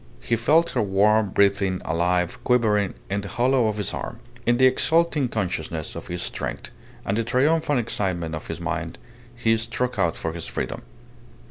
[0.19, 4.19] He felt her warm, breathing, alive, quivering in the hollow of his arm.
[4.47, 6.71] In the exulting consciousness of his strength,
[7.05, 8.97] and the triumphant excitement of his mind,
[9.35, 10.81] he struck out for his freedom.